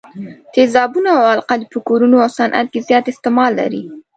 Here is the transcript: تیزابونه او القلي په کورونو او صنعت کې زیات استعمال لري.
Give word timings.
تیزابونه 0.53 1.09
او 1.19 1.25
القلي 1.35 1.65
په 1.73 1.79
کورونو 1.87 2.17
او 2.23 2.29
صنعت 2.37 2.67
کې 2.73 2.79
زیات 2.87 3.05
استعمال 3.09 3.51
لري. 3.59 3.83